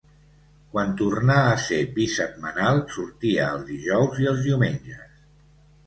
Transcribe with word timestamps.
Quan 0.71 0.95
tornà 1.01 1.35
a 1.51 1.59
ser 1.67 1.79
bisetmanal 1.99 2.83
sortia 2.97 3.53
els 3.57 3.71
dijous 3.71 4.21
i 4.25 4.31
els 4.35 4.45
diumenges. 4.51 5.11